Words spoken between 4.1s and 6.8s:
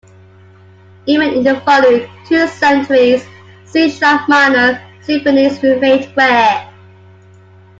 minor symphonies remained rare.